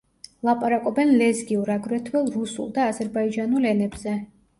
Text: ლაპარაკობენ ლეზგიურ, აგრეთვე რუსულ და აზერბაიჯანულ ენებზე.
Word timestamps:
ლაპარაკობენ 0.47 1.11
ლეზგიურ, 1.19 1.69
აგრეთვე 1.73 2.23
რუსულ 2.37 2.71
და 2.79 2.87
აზერბაიჯანულ 2.93 3.69
ენებზე. 3.73 4.15